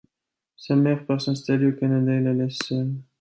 Sa 0.57 0.75
mère 0.75 1.05
part 1.05 1.21
s’installer 1.21 1.67
au 1.67 1.73
Canada 1.73 2.11
et 2.15 2.21
la 2.21 2.33
laisse 2.33 2.57
seule. 2.63 2.95